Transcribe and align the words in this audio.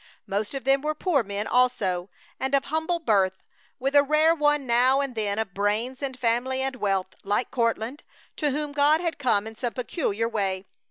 Most 0.25 0.55
of 0.55 0.63
them 0.63 0.81
were 0.81 0.95
poor 0.95 1.21
men 1.21 1.45
also, 1.45 2.09
and 2.39 2.55
of 2.55 2.65
humble 2.65 2.97
birth, 2.97 3.43
with 3.77 3.95
a 3.95 4.01
rare 4.01 4.33
one 4.33 4.65
now 4.65 4.99
and 4.99 5.13
then 5.13 5.37
of 5.37 5.53
brains 5.53 6.01
and 6.01 6.17
family 6.17 6.59
and 6.63 6.77
wealth, 6.77 7.13
like 7.23 7.51
Courtland, 7.51 8.01
to 8.37 8.49
whom 8.49 8.71
God 8.71 8.99
had 8.99 9.19
come 9.19 9.45
in 9.45 9.53
some 9.53 9.73
peculiar 9.73 10.27
way. 10.27 10.65